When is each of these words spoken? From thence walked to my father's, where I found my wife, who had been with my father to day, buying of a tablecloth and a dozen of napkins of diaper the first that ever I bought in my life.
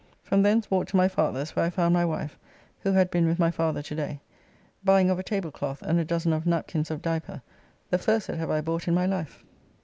From 0.23 0.41
thence 0.41 0.71
walked 0.71 0.89
to 0.89 0.97
my 0.97 1.07
father's, 1.07 1.55
where 1.55 1.63
I 1.63 1.69
found 1.69 1.93
my 1.93 2.03
wife, 2.05 2.39
who 2.79 2.93
had 2.93 3.11
been 3.11 3.27
with 3.27 3.37
my 3.37 3.51
father 3.51 3.83
to 3.83 3.93
day, 3.93 4.19
buying 4.83 5.11
of 5.11 5.19
a 5.19 5.23
tablecloth 5.23 5.83
and 5.83 5.99
a 5.99 6.03
dozen 6.05 6.33
of 6.33 6.47
napkins 6.47 6.89
of 6.89 7.03
diaper 7.03 7.43
the 7.91 7.99
first 7.99 8.25
that 8.25 8.39
ever 8.39 8.53
I 8.53 8.61
bought 8.61 8.87
in 8.87 8.95
my 8.95 9.05
life. 9.05 9.43